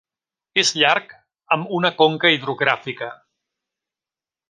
[0.61, 1.13] És llarg,
[1.57, 3.15] amb una conca hidrogràfica.